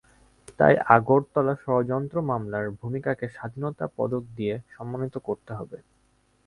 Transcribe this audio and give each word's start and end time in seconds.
তাই 0.59 0.73
আগরতলা 0.95 1.53
ষড়যন্ত্র 1.63 2.15
মামলার 2.29 2.65
ভূমিকাকে 2.79 3.25
স্বাধীনতা 3.35 3.85
পদক 3.97 4.23
দিয়ে 4.37 4.55
সম্মানিত 4.75 5.15
করতে 5.27 5.51
হবে। 5.59 5.77